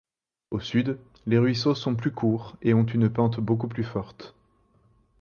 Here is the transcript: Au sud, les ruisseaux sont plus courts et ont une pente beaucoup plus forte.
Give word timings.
Au 0.49 0.59
sud, 0.59 0.97
les 1.27 1.37
ruisseaux 1.37 1.75
sont 1.75 1.93
plus 1.93 2.09
courts 2.11 2.57
et 2.63 2.73
ont 2.73 2.87
une 2.87 3.07
pente 3.07 3.39
beaucoup 3.39 3.67
plus 3.67 3.83
forte. 3.83 4.33